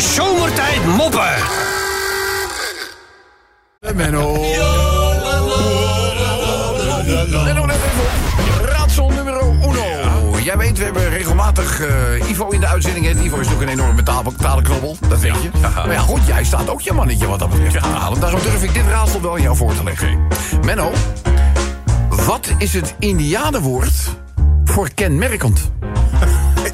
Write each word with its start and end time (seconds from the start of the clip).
Zomertijd 0.00 0.84
Moppen. 0.86 1.34
Menno. 3.94 4.32
Menno, 7.44 7.66
let 7.66 7.76
even 7.76 8.00
op. 8.00 8.64
Raadsel 8.64 9.10
nummer 9.10 9.40
uno. 9.42 10.38
Jij 10.42 10.56
weet, 10.56 10.78
we 10.78 10.84
hebben 10.84 11.08
regelmatig 11.08 11.80
eh, 11.80 12.28
Ivo 12.30 12.48
in 12.48 12.60
de 12.60 12.66
uitzending. 12.66 13.04
hè. 13.06 13.10
Ivo 13.10 13.36
is 13.38 13.46
natuurlijk 13.48 13.62
een 13.62 13.78
enorme 13.78 14.02
taal- 14.02 14.32
talenknobbel, 14.40 14.96
dat 15.08 15.20
weet 15.20 15.42
je. 15.42 15.50
Maar 15.60 15.92
ja, 15.92 16.00
goed, 16.00 16.26
jij 16.26 16.44
staat 16.44 16.68
ook 16.70 16.80
je 16.80 16.92
mannetje 16.92 17.26
wat 17.26 17.38
dat 17.38 17.50
betreft 17.50 17.82
te 17.82 17.88
halen. 17.88 18.20
Daarom 18.20 18.40
durf 18.42 18.62
ik 18.62 18.74
dit 18.74 18.84
raadsel 18.90 19.20
wel 19.20 19.32
aan 19.32 19.42
jou 19.42 19.56
voor 19.56 19.74
te 19.74 19.84
leggen. 19.84 20.26
Menno, 20.64 20.90
wat 22.08 22.48
is 22.58 22.74
het 22.74 22.94
indianenwoord 22.98 23.94
voor 24.64 24.88
kenmerkend? 24.94 25.70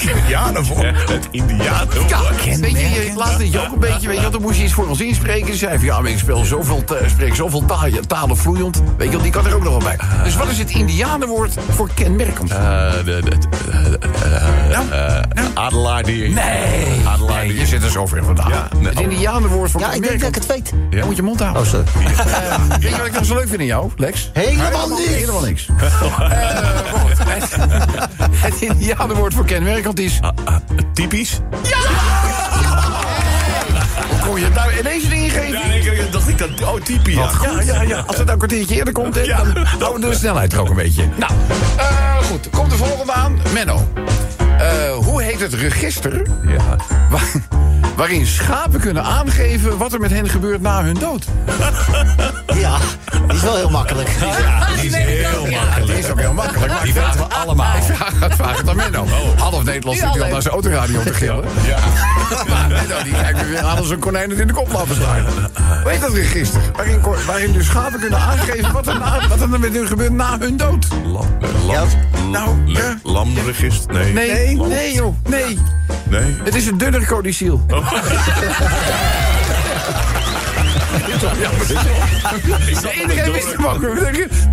Indianenwoord. 0.09 1.11
Het 1.11 1.29
Indianenwoord. 1.31 2.09
Ja, 2.11 2.21
weet 2.61 2.71
je, 2.71 2.79
je 2.89 3.13
laatste 3.17 3.51
je 3.51 3.61
ook 3.61 3.73
een 3.73 3.79
beetje, 3.79 4.07
weet 4.09 4.17
je, 4.17 4.23
wel, 4.23 4.31
dan 4.31 4.41
moest 4.43 4.57
je 4.59 4.65
iets 4.65 4.73
voor 4.73 4.89
ons 4.89 5.01
inspreken. 5.01 5.53
Ze 5.53 5.59
zei 5.59 5.77
van, 5.77 5.85
ja, 5.87 6.01
maar 6.01 6.11
ik 6.11 6.19
speel 6.19 6.45
zoveel, 6.45 6.85
spreek 7.07 7.35
zoveel 7.35 7.65
ta- 7.67 7.89
talen 8.07 8.37
vloeiend. 8.37 8.83
Weet 8.97 9.13
je 9.13 9.19
die 9.19 9.31
kan 9.31 9.47
er 9.47 9.55
ook 9.55 9.63
nog 9.63 9.73
wel 9.73 9.83
bij. 9.97 9.99
Dus 10.25 10.37
wat 10.37 10.49
is 10.49 10.59
het 10.59 10.71
indianenwoord 10.71 11.55
voor 11.71 11.89
kenmerkend? 11.95 12.51
Eh, 12.51 12.93
de, 12.93 13.05
de, 13.05 13.21
de, 13.21 13.39
eh, 13.99 14.43
Nou, 14.71 14.87
nou. 15.35 15.49
adelaar 15.55 16.03
die... 16.03 16.29
Nee, 16.29 16.85
die- 17.47 17.59
je 17.59 17.67
zit 17.67 17.83
er 17.83 17.91
zo 17.91 18.07
ver 18.07 18.25
vandaan. 18.25 18.51
Ja, 18.51 18.69
nee, 18.77 18.89
het 18.89 19.01
indianenwoord 19.01 19.71
voor 19.71 19.81
Ja, 19.81 19.93
ik 19.93 20.03
denk 20.03 20.05
dat 20.05 20.13
ik 20.13 20.19
kenmerkend. 20.21 20.71
het 20.71 20.81
weet. 20.91 20.99
Dan 21.01 21.07
moet 21.09 21.17
je 21.17 21.23
mond 21.23 21.41
houden. 21.41 21.63
Oh, 21.63 21.69
sorry. 21.69 21.85
Eh, 22.17 22.61
weet 22.81 22.91
je 22.91 22.97
wat 22.97 23.07
ik 23.07 23.13
nou 23.13 23.25
zo 23.25 23.35
leuk 23.35 23.49
vind 23.49 23.61
in 23.61 23.67
jou, 23.67 23.91
Lex? 23.97 24.31
Helemaal 24.33 24.89
niks. 24.89 25.05
Helemaal 25.07 25.41
niks. 25.43 25.67
Het, 28.47 28.61
indianenwoord 28.61 29.35
voor 29.35 29.45
kenmerkend 29.45 30.01
is... 30.01 30.19
Ah, 30.21 30.31
ah, 30.45 30.57
typisch? 30.93 31.41
Hoe 34.09 34.19
kon 34.29 34.41
je 34.41 34.51
daar 34.51 34.79
ineens 34.79 35.05
een 35.05 35.13
ingeving? 35.13 35.53
Ja, 35.53 35.63
ik, 35.63 35.85
ik 35.85 36.13
dacht 36.13 36.29
ik 36.29 36.39
dat... 36.39 36.63
Oh, 36.63 36.81
typisch. 36.81 37.15
Ja. 37.15 37.31
Ja, 37.43 37.61
ja, 37.61 37.83
ja. 37.83 37.99
Als 38.07 38.17
het 38.17 38.27
nou 38.27 38.31
een 38.31 38.37
kwartiertje 38.39 38.75
eerder 38.75 38.93
komt, 38.93 39.15
dan 39.15 39.57
houden 39.79 40.01
we 40.01 40.09
de 40.09 40.15
snelheid 40.15 40.53
er 40.53 40.61
ook 40.61 40.69
een 40.69 40.77
beetje. 40.77 41.05
Nou, 41.17 41.33
eh, 41.77 42.17
goed. 42.23 42.51
Komt 42.51 42.71
de 42.71 42.77
volgende 42.77 43.13
aan. 43.13 43.39
Menno. 43.53 43.89
Eh, 44.59 44.93
hoe 44.95 45.23
heet 45.23 45.41
het 45.41 45.55
register 45.55 46.23
Ja. 46.47 46.77
waar- 47.11 47.31
waarin 47.97 48.27
schapen 48.27 48.81
kunnen 48.81 49.03
aangeven 49.05 49.77
wat 49.79 49.93
er 49.93 50.01
met 50.01 50.11
hen 50.11 50.29
gebeurt 50.29 50.61
na 50.63 50.83
hun 50.83 50.95
dood? 50.95 51.25
Ja, 52.55 52.77
die 53.27 53.37
is 53.37 53.43
wel 53.43 53.57
heel 53.57 53.71
makkelijk. 53.71 54.09
Die 54.81 54.87
is 54.87 54.95
heel 54.95 55.47
Ja, 55.49 55.61
makkelijk. 55.65 55.87
die 55.87 55.99
is 55.99 56.11
ook 56.11 56.21
heel 56.21 56.33
makkelijk. 56.33 56.73
Maar 56.73 56.83
Die 56.83 56.93
vraag- 56.93 57.15
we 57.17 57.23
allemaal. 57.23 57.77
Ik 57.77 57.83
vraag, 57.83 58.13
ik 58.31 58.33
vraag 58.33 58.57
het 58.57 58.69
aan 58.69 58.77
Menno. 58.77 59.07
Half 59.39 59.65
Nederland 59.65 59.99
zit 59.99 60.07
al 60.23 60.29
naar 60.29 60.43
zijn 60.43 60.55
autoradio 60.55 61.03
te 61.03 61.15
gillen. 61.15 61.45
Ja. 61.67 61.79
Maar 62.49 62.69
Menno, 62.69 63.03
die 63.03 63.13
kijkt 63.13 63.39
me 63.43 63.49
weer 63.49 63.61
aan 63.63 63.79
als 63.79 63.91
een 63.91 63.99
konijn 63.99 64.31
het 64.31 64.39
in 64.39 64.47
de 64.47 64.53
kop 64.53 64.73
laten 64.73 64.95
slaan. 64.95 65.25
Hoe 65.83 65.91
heet 65.91 66.01
dat 66.01 66.13
register? 66.13 66.61
Waarin, 66.77 67.01
waarin 67.27 67.53
de 67.53 67.63
schapen 67.63 68.01
kunnen 68.01 68.19
aangeven 68.21 68.73
wat 68.73 68.87
er, 68.87 68.99
na, 68.99 69.29
wat 69.29 69.41
er 69.41 69.49
met 69.49 69.73
hun 69.75 69.87
gebeurt 69.87 70.13
na 70.13 70.39
hun 70.39 70.57
dood. 70.57 70.87
Lam, 71.05 71.27
eh, 71.41 71.49
lam, 71.67 71.89
Nou, 72.31 72.49
ja. 72.67 72.99
Lamregister? 73.03 73.93
Nee. 73.95 74.13
Nee, 74.13 74.57
nee 74.57 74.93
joh, 74.95 75.15
nee. 75.29 75.59
Nee. 76.21 76.37
Het 76.45 76.55
is 76.55 76.67
een 76.67 76.79
dunner 76.79 77.07
codiciel. 77.07 77.61
Iedereen 83.01 83.33
wist 83.33 83.53
hem 83.57 83.67
ook. 83.67 83.81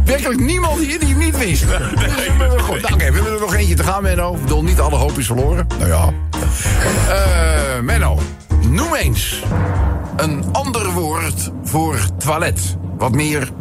Werkelijk 0.06 0.40
niemand 0.40 0.80
hier 0.80 1.00
die 1.00 1.10
hem 1.10 1.18
niet 1.18 1.38
wist. 1.38 1.66
Dus, 1.68 2.12
goed, 2.62 2.82
nou, 2.82 2.94
oké, 2.94 2.98
we 2.98 3.04
hebben 3.04 3.34
er 3.34 3.40
nog 3.40 3.56
eentje 3.56 3.76
te 3.76 3.84
gaan, 3.84 4.04
Menno. 4.04 4.34
Ik 4.34 4.42
bedoel, 4.42 4.64
niet 4.64 4.80
alle 4.80 4.96
hoop 4.96 5.18
is 5.18 5.26
verloren. 5.26 5.68
Nou 5.80 5.90
ja. 5.90 6.14
Eh, 7.10 7.82
Menno, 7.82 8.20
noem 8.70 8.96
eens 8.96 9.44
een 10.16 10.46
ander 10.52 10.92
woord 10.92 11.52
voor 11.64 12.00
toilet. 12.18 12.78
Wat 12.98 13.12
meer 13.12 13.52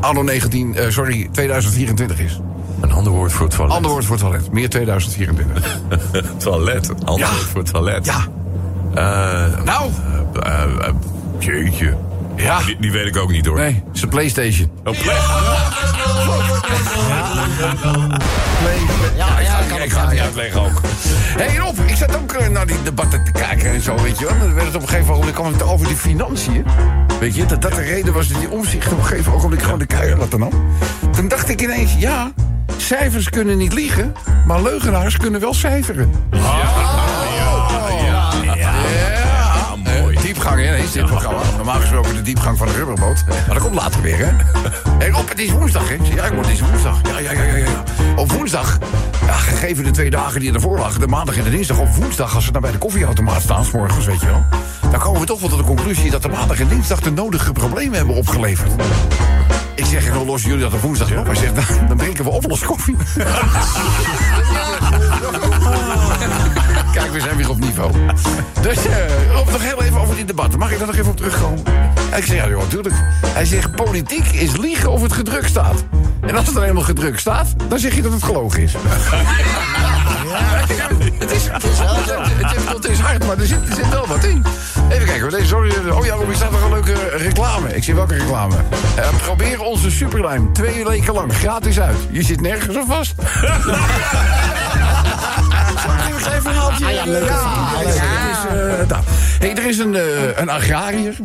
anno 0.00 0.22
19, 0.22 0.76
eh, 0.76 0.90
sorry, 0.90 1.28
2024 1.32 2.18
is. 2.18 2.40
Een 2.82 2.92
ander 2.92 3.12
woord 3.12 3.32
voor 3.32 3.46
het 3.46 3.54
toilet. 3.56 3.76
Ander 3.76 3.90
woord 3.90 4.04
voor 4.04 4.16
toilet, 4.16 4.52
meer 4.52 4.68
2024. 4.68 5.78
toilet. 6.36 6.88
Een 6.88 7.04
ander 7.04 7.26
Ja. 7.26 7.32
woord 7.32 7.46
voor 7.46 7.60
het 7.60 7.72
toilet. 7.72 8.06
Ja, 8.06 8.26
Eh, 8.94 9.64
nou, 9.64 9.90
eh, 10.42 10.62
eh, 10.62 10.94
jeetje. 11.38 11.96
ja. 12.36 12.58
Die, 12.62 12.76
die 12.80 12.92
weet 12.92 13.06
ik 13.06 13.16
ook 13.16 13.30
niet 13.30 13.46
hoor. 13.46 13.56
Nee, 13.56 13.74
het 13.86 13.96
is 13.96 14.02
een 14.02 14.08
Playstation. 14.08 14.70
Oh, 14.84 14.92
plek. 15.02 15.16
Ja, 19.16 19.40
ja, 19.40 19.60
kan 19.68 19.82
Ik 19.82 19.92
ga 19.92 20.00
het 20.00 20.10
niet 20.10 20.20
uitleggen 20.20 20.60
ook. 20.60 20.80
Hé 21.36 21.44
hey 21.44 21.56
Rob, 21.56 21.78
ik 21.86 21.96
zat 21.96 22.16
ook 22.16 22.32
eh, 22.32 22.48
naar 22.48 22.66
die 22.66 22.82
debatten 22.82 23.24
te 23.24 23.32
kijken 23.32 23.70
en 23.72 23.80
zo, 23.80 23.94
weet 24.02 24.18
je 24.18 24.24
wel. 24.24 24.38
Dan 24.38 24.54
werd 24.54 24.66
het 24.66 24.74
op 24.76 24.82
een 24.82 24.88
gegeven 24.88 25.14
moment 25.14 25.32
kwam 25.32 25.52
het 25.52 25.62
over 25.62 25.86
die 25.86 25.96
financiën. 25.96 26.64
Weet 27.20 27.34
je, 27.34 27.46
dat 27.46 27.62
dat 27.62 27.74
de 27.74 27.80
reden 27.82 28.12
was 28.12 28.28
dat 28.28 28.38
die 28.40 28.50
omzicht 28.50 28.92
op 28.92 28.98
een 28.98 29.04
gegeven 29.04 29.32
ogenblik 29.32 29.62
gewoon 29.62 29.78
de 29.78 29.86
keihard 29.86 30.18
laten 30.20 30.38
nam. 30.38 30.50
Toen 31.12 31.28
dacht 31.28 31.48
ik 31.48 31.60
ineens, 31.62 31.94
ja, 31.98 32.32
cijfers 32.76 33.28
kunnen 33.28 33.58
niet 33.58 33.72
liegen, 33.72 34.14
maar 34.46 34.62
leugenaars 34.62 35.16
kunnen 35.16 35.40
wel 35.40 35.54
cijferen. 35.54 36.12
Ja, 38.56 39.76
mooi. 39.76 40.18
diepgang, 40.22 40.60
hè, 40.60 40.76
is 40.76 40.92
dit 40.92 41.06
programma. 41.06 41.40
Normaal 41.56 41.80
gesproken 41.80 42.14
de 42.14 42.22
diepgang 42.22 42.58
van 42.58 42.66
de 42.66 42.72
rubberboot. 42.72 43.24
Maar 43.26 43.54
dat 43.54 43.58
komt 43.58 43.74
later 43.74 44.02
weer, 44.02 44.18
hè. 44.18 44.30
Hé 44.98 45.10
Rob, 45.10 45.28
het 45.28 45.38
is 45.38 45.50
woensdag, 45.50 45.88
hè. 45.88 45.96
Ja, 46.14 46.24
ik 46.24 46.32
word 46.32 46.46
het 46.46 46.54
is 46.54 46.60
woensdag. 46.60 47.00
Ja, 47.02 47.18
ja, 47.18 47.32
ja, 47.32 47.42
ja, 47.42 47.56
ja. 47.56 47.84
Op 48.16 48.32
woensdag, 48.32 48.78
ja, 49.26 49.32
gegeven 49.32 49.84
de 49.84 49.90
twee 49.90 50.10
dagen 50.10 50.40
die 50.40 50.52
ervoor 50.52 50.78
lagen... 50.78 51.00
de 51.00 51.06
maandag 51.06 51.36
en 51.36 51.44
de 51.44 51.50
dinsdag, 51.50 51.78
op 51.78 51.94
woensdag... 51.94 52.34
als 52.34 52.46
we 52.46 52.52
dan 52.52 52.62
bij 52.62 52.72
de 52.72 52.78
koffieautomaat 52.78 53.42
staan, 53.42 53.64
's 53.64 53.70
morgens, 53.70 54.06
weet 54.06 54.20
je 54.20 54.26
wel... 54.26 54.44
dan 54.90 55.00
komen 55.00 55.20
we 55.20 55.26
toch 55.26 55.40
wel 55.40 55.48
tot 55.48 55.58
de 55.58 55.64
conclusie... 55.64 56.10
dat 56.10 56.22
de 56.22 56.28
maandag 56.28 56.60
en 56.60 56.68
dinsdag 56.68 57.00
de 57.00 57.10
nodige 57.10 57.52
problemen 57.52 57.96
hebben 57.96 58.14
opgeleverd. 58.14 58.72
Ik 59.82 59.88
zeg, 59.88 60.12
dan 60.12 60.26
lossen 60.26 60.48
jullie 60.48 60.64
dat 60.64 60.72
op 60.72 60.80
woensdag 60.80 61.18
op? 61.18 61.26
Hij 61.26 61.34
zegt, 61.34 61.54
dan, 61.54 61.86
dan 61.88 61.96
drinken 61.96 62.24
we 62.24 62.30
oplos 62.30 62.60
koffie. 62.60 62.96
Kijk, 66.92 67.12
we 67.12 67.20
zijn 67.20 67.36
weer 67.36 67.50
op 67.50 67.58
niveau. 67.58 67.92
Dus 68.60 68.86
eh 68.86 69.38
op, 69.38 69.50
nog 69.50 69.62
heel 69.62 69.82
even 69.82 70.00
over 70.00 70.14
die 70.14 70.24
debatten. 70.24 70.58
Mag 70.58 70.70
ik 70.70 70.78
daar 70.78 70.86
nog 70.86 70.96
even 70.96 71.10
op 71.10 71.16
terugkomen? 71.16 71.64
En 72.10 72.18
ik 72.18 72.24
zeg, 72.24 72.36
ja, 72.36 72.48
joh, 72.48 72.60
natuurlijk. 72.60 72.94
Hij 73.26 73.44
zegt, 73.44 73.74
politiek 73.74 74.26
is 74.26 74.56
liegen 74.56 74.90
of 74.90 75.02
het 75.02 75.12
gedrukt 75.12 75.48
staat. 75.48 75.84
En 76.20 76.36
als 76.36 76.44
het 76.44 76.54
dan 76.54 76.62
helemaal 76.62 76.84
gedrukt 76.84 77.20
staat, 77.20 77.48
dan 77.68 77.78
zeg 77.78 77.94
je 77.94 78.02
dat 78.02 78.12
het 78.12 78.22
gelogen 78.22 78.62
is. 78.62 78.74
Is, 78.74 78.80
het 81.18 81.30
is, 81.30 81.48
het 81.48 81.64
is, 81.64 81.78
het 82.64 82.88
is 82.88 82.98
hard, 82.98 83.26
maar 83.26 83.38
er 83.38 83.46
zit, 83.46 83.68
er 83.68 83.74
zit 83.74 83.88
wel 83.88 84.06
wat 84.06 84.24
in. 84.24 84.44
Kijken, 85.12 85.30
deze, 85.30 85.46
sorry. 85.46 85.90
Oh 85.90 86.04
ja, 86.04 86.14
Robbie, 86.14 86.36
staat 86.36 86.50
nog 86.50 86.62
een 86.62 86.70
leuke 86.70 87.08
reclame. 87.16 87.74
Ik 87.74 87.84
zie 87.84 87.94
welke 87.94 88.14
reclame. 88.14 88.54
Eh, 88.96 89.08
probeer 89.16 89.60
onze 89.60 89.90
superlijm 89.90 90.52
twee 90.52 90.84
weken 90.84 91.14
lang 91.14 91.34
gratis 91.34 91.80
uit. 91.80 91.96
Je 92.10 92.22
zit 92.22 92.40
nergens 92.40 92.76
op 92.76 92.86
vast. 92.86 93.14
Een 96.44 96.52
verhaaltje. 96.52 96.84
Ah 96.84 96.92
ja, 96.92 97.04
is, 97.84 98.88
nou. 98.88 99.02
Hey, 99.38 99.54
er 99.56 99.66
is 99.66 99.78
een, 99.78 99.94
eh, 99.94 100.02
een 100.36 100.48
agrariër. 100.48 101.16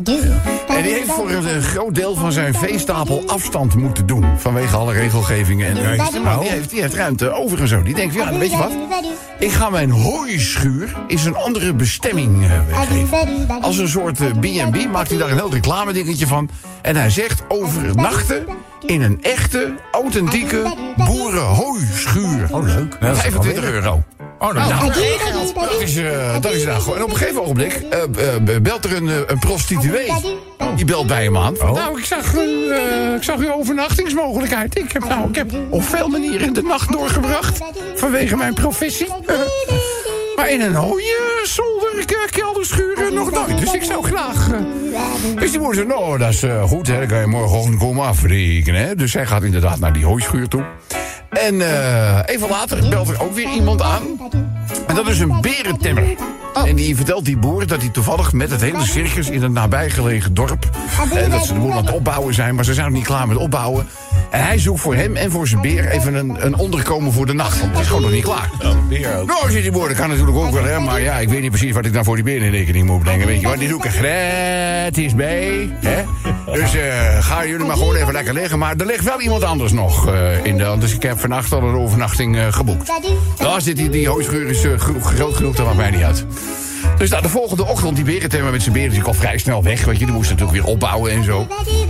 En 0.68 0.82
die 0.82 0.92
heeft 0.92 1.12
voor 1.12 1.30
een 1.30 1.46
eh, 1.46 1.62
groot 1.62 1.94
deel 1.94 2.14
van 2.14 2.32
zijn 2.32 2.54
veestapel 2.54 3.22
afstand 3.26 3.74
moeten 3.74 4.06
doen. 4.06 4.24
Vanwege 4.36 4.76
alle 4.76 4.92
regelgevingen. 4.92 5.66
En 5.66 6.22
maar 6.22 6.38
die 6.38 6.48
heeft, 6.48 6.70
die 6.70 6.80
heeft 6.80 6.94
ruimte 6.94 7.30
over 7.32 7.60
en 7.60 7.68
zo. 7.68 7.82
Die 7.82 7.94
denkt, 7.94 8.14
ja, 8.14 8.38
weet 8.38 8.50
je 8.50 8.56
wat? 8.56 8.72
Ik 9.38 9.50
ga 9.50 9.70
mijn 9.70 9.90
hooischuur 9.90 10.96
eens 11.06 11.24
een 11.24 11.36
andere 11.36 11.74
bestemming 11.74 12.44
eh, 12.44 12.86
geven. 12.88 13.48
Als 13.60 13.78
een 13.78 13.88
soort 13.88 14.40
B&B 14.40 14.90
maakt 14.92 15.08
hij 15.08 15.18
daar 15.18 15.30
een 15.30 15.36
heel 15.36 15.52
reclame 15.52 15.92
dingetje 15.92 16.26
van. 16.26 16.50
En 16.82 16.96
hij 16.96 17.10
zegt 17.10 17.42
overnachten 17.48 18.46
in 18.86 19.02
een 19.02 19.22
echte, 19.22 19.74
authentieke 19.92 20.74
boerenhooischuur. 20.96 22.46
Oh, 22.50 22.64
leuk. 22.64 22.96
25 23.00 23.64
euro. 23.64 24.02
Oh, 24.38 24.54
nou, 24.54 24.68
nou, 24.68 24.86
dat 25.54 25.80
is, 25.80 25.96
eh, 25.96 26.40
dat 26.40 26.52
is 26.52 26.64
nou. 26.64 26.96
En 26.96 27.02
op 27.02 27.10
een 27.10 27.16
gegeven 27.16 27.42
ogenblik 27.42 27.72
eh, 27.90 28.02
eh, 28.02 28.62
belt 28.62 28.84
er 28.84 28.96
een, 28.96 29.08
eh, 29.08 29.14
een 29.26 29.38
prostituee. 29.38 30.12
Die 30.76 30.84
belt 30.84 31.06
bij 31.06 31.22
hem 31.24 31.36
aan. 31.36 31.56
Van, 31.56 31.72
Nou, 31.72 31.98
ik 31.98 32.04
zag, 32.04 32.34
eh, 32.34 33.14
ik 33.16 33.22
zag 33.22 33.38
uw 33.38 33.52
overnachtingsmogelijkheid. 33.52 34.78
Ik 34.78 34.92
heb, 34.92 35.08
nou, 35.08 35.28
ik 35.28 35.34
heb 35.34 35.50
op 35.70 35.82
veel 35.82 36.08
manieren 36.08 36.52
de 36.52 36.62
nacht 36.62 36.92
doorgebracht. 36.92 37.58
Vanwege 37.94 38.36
mijn 38.36 38.54
professie. 38.54 39.06
Maar 40.36 40.50
in 40.50 40.60
een 40.60 40.74
hooie 40.74 41.16
zolder 41.44 42.04
kelderschuur 42.30 43.12
nog 43.12 43.30
nooit. 43.30 43.58
Dus 43.58 43.72
ik 43.72 43.82
zou 43.82 44.04
graag... 44.04 44.50
eh, 44.52 44.58
dus 45.40 45.50
die 45.50 45.60
moeder 45.60 45.76
zei, 45.76 45.86
nou, 45.98 46.18
dat 46.18 46.28
is 46.28 46.42
eh, 46.42 46.62
goed, 46.62 46.86
hè. 46.86 46.98
Dan 46.98 47.06
kan 47.06 47.18
je 47.20 47.26
morgenochtend 47.26 47.78
komen 47.78 48.06
afrekenen, 48.06 48.80
hè. 48.86 48.94
Dus 48.94 49.10
zij 49.12 49.26
gaat 49.26 49.42
inderdaad 49.42 49.78
naar 49.78 49.92
die 49.92 50.04
hooischuur 50.04 50.48
toe. 50.48 50.64
En 51.30 51.60
eh, 51.60 52.18
even 52.26 52.48
later 52.48 52.88
belt 52.88 53.08
er 53.08 53.22
ook 53.22 53.32
weer 53.34 53.52
iemand 53.52 53.82
aan. 53.82 54.02
En 54.86 54.94
dat 54.94 55.08
is 55.08 55.20
een 55.20 55.40
berentemmer. 55.40 56.04
En 56.54 56.76
die 56.76 56.96
vertelt 56.96 57.24
die 57.24 57.36
boer 57.36 57.66
dat 57.66 57.80
hij 57.80 57.88
toevallig 57.88 58.32
met 58.32 58.50
het 58.50 58.60
hele 58.60 58.84
circus 58.84 59.30
in 59.30 59.42
het 59.42 59.52
nabijgelegen 59.52 60.34
dorp. 60.34 60.68
Eh, 61.14 61.30
dat 61.30 61.44
ze 61.44 61.52
de 61.52 61.58
boel 61.58 61.72
aan 61.72 61.86
het 61.86 61.94
opbouwen 61.94 62.34
zijn, 62.34 62.54
maar 62.54 62.64
ze 62.64 62.74
zijn 62.74 62.86
nog 62.86 62.96
niet 62.96 63.06
klaar 63.06 63.28
met 63.28 63.36
opbouwen. 63.36 63.86
En 64.30 64.44
hij 64.44 64.58
zoekt 64.58 64.80
voor 64.80 64.94
hem 64.94 65.16
en 65.16 65.30
voor 65.30 65.48
zijn 65.48 65.60
beer 65.60 65.88
even 65.88 66.14
een, 66.14 66.36
een 66.46 66.54
onderkomen 66.56 67.12
voor 67.12 67.26
de 67.26 67.32
nacht. 67.32 67.60
Want 67.60 67.70
het 67.72 67.80
is 67.80 67.86
gewoon 67.86 68.02
nog 68.02 68.10
niet 68.10 68.24
klaar. 68.24 68.50
Ook. 68.64 69.26
Nou, 69.26 69.50
zit 69.50 69.62
die 69.62 69.72
woorden 69.72 69.96
kan 69.96 70.08
natuurlijk 70.08 70.36
ook 70.36 70.50
wel, 70.52 70.64
hè. 70.64 70.78
Maar 70.80 71.00
ja, 71.00 71.14
ik 71.18 71.28
weet 71.28 71.40
niet 71.40 71.50
precies 71.50 71.72
wat 71.72 71.84
ik 71.86 71.92
dan 71.92 72.04
voor 72.04 72.14
die 72.14 72.24
beer 72.24 72.42
in 72.42 72.50
rekening 72.50 72.86
moet 72.86 73.02
brengen. 73.02 73.26
Weet 73.26 73.40
je 73.40 73.48
wat, 73.48 73.58
die 73.58 73.68
doe 73.68 73.78
ik 73.78 73.84
er 73.84 73.90
gratis 73.90 75.14
bij. 75.14 75.70
Hè? 75.80 76.02
Dus 76.52 76.74
eh 76.74 77.24
ga 77.24 77.46
jullie 77.46 77.66
maar 77.66 77.76
gewoon 77.76 77.94
even 77.96 78.12
lekker 78.12 78.34
liggen. 78.34 78.58
Maar 78.58 78.74
er 78.76 78.86
ligt 78.86 79.04
wel 79.04 79.20
iemand 79.20 79.42
anders 79.42 79.72
nog 79.72 80.08
eh, 80.08 80.44
in 80.44 80.56
de... 80.58 80.76
Dus 80.78 80.94
ik 80.94 81.02
heb 81.02 81.20
vannacht 81.20 81.52
al 81.52 81.62
een 81.62 81.74
overnachting 81.74 82.36
eh, 82.36 82.46
geboekt. 82.52 82.92
Daar 83.38 83.60
zit 83.60 83.76
die, 83.76 83.88
die 83.88 84.08
hooischuur 84.08 84.48
is 84.48 84.64
gro- 84.76 85.00
groot 85.00 85.34
genoeg, 85.36 85.54
dat 85.56 85.64
maakt 85.66 85.76
mij 85.78 85.90
niet 85.90 86.02
uit. 86.02 86.24
Dus 86.98 87.10
nou, 87.10 87.22
de 87.22 87.28
volgende 87.28 87.66
ochtend, 87.66 87.96
die 87.96 88.04
berentemmer 88.04 88.52
met 88.52 88.62
zijn 88.62 88.74
beren... 88.74 88.90
die 88.90 89.02
al 89.02 89.14
vrij 89.14 89.38
snel 89.38 89.62
weg, 89.62 89.84
weet 89.84 89.98
je. 89.98 90.04
Die 90.04 90.14
moest 90.14 90.30
natuurlijk 90.30 90.58
weer 90.58 90.66
opbouwen 90.66 91.12
en 91.12 91.24
zo. 91.24 91.46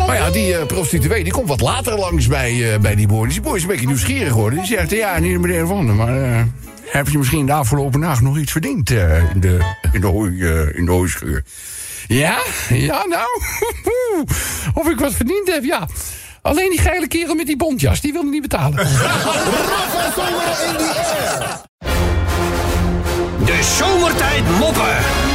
Maar 0.07 0.17
ja, 0.17 0.31
die 0.31 0.57
eh, 0.57 0.67
prostituee, 0.67 1.25
die 1.25 1.33
komt 1.33 1.49
wat 1.49 1.61
later 1.61 1.99
langs 1.99 2.27
bij, 2.27 2.73
eh, 2.73 2.79
bij 2.81 2.95
die 2.95 3.07
boer. 3.07 3.25
Dus 3.25 3.33
die 3.33 3.43
boer 3.43 3.57
is 3.57 3.63
een 3.63 3.69
beetje 3.69 3.87
nieuwsgierig 3.87 4.29
geworden. 4.29 4.59
Die 4.59 4.69
zegt, 4.69 4.91
ja, 4.91 5.19
niet 5.19 5.41
meneer 5.41 5.67
Van 5.67 5.97
maar... 5.97 6.23
eh, 6.23 6.41
heb 6.85 7.09
je 7.09 7.19
misschien 7.19 7.47
de 7.47 7.53
afgelopen 7.53 8.01
nacht 8.01 8.21
nog 8.21 8.39
iets 8.39 8.53
verdiend 8.53 8.91
in, 8.91 9.41
de, 9.41 9.59
in, 9.93 10.01
de 10.01 10.07
hooi, 10.07 10.45
in 10.75 10.85
de 10.85 10.91
hooischuur? 10.91 11.45
Ja, 12.07 12.39
ja, 12.69 13.05
nou. 13.07 13.29
of 14.81 14.89
ik 14.91 14.99
wat 14.99 15.15
verdiend 15.15 15.53
heb, 15.53 15.65
ja. 15.65 15.89
Alleen 16.43 16.71
die 16.71 16.81
geile 16.81 17.09
kerel 17.09 17.35
met 17.35 17.47
die 17.47 17.57
bontjas, 17.57 18.01
die 18.01 18.13
wilde 18.13 18.31
niet 18.31 18.43
betalen. 18.43 18.79
De 23.59 23.65
zomertijd 23.65 24.59
moppen. 24.59 25.28